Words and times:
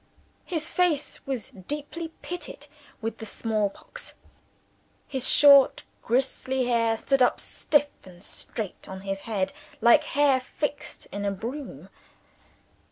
His 0.45 0.67
face 0.67 1.19
was 1.27 1.51
deeply 1.51 2.07
pitted 2.23 2.65
with 3.01 3.19
the 3.19 3.25
small 3.27 3.69
pox. 3.69 4.15
His 5.07 5.29
short 5.29 5.83
grisly 6.01 6.65
hair 6.65 6.97
stood 6.97 7.21
up 7.21 7.39
stiff 7.39 7.89
and 8.03 8.23
straight 8.23 8.89
on 8.89 9.01
his 9.01 9.19
head 9.29 9.53
like 9.79 10.03
hair 10.05 10.39
fixed 10.39 11.05
in 11.11 11.23
a 11.23 11.29
broom. 11.29 11.87